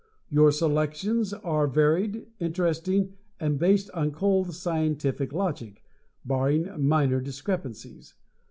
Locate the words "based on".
3.59-4.09